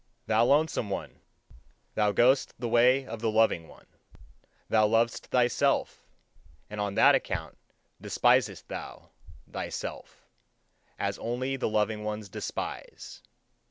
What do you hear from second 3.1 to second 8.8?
the loving one: thou lovest thyself, and on that account despisest